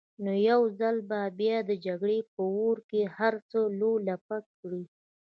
نو 0.23 0.33
يو 0.49 0.61
ځل 0.79 0.95
بيا 1.09 1.25
به 1.37 1.55
د 1.69 1.71
جګړې 1.85 2.19
په 2.33 2.41
اور 2.57 2.77
کې 2.89 3.01
هر 3.17 3.33
څه 3.49 3.59
لولپه 3.79 4.37
کړي. 4.59 4.83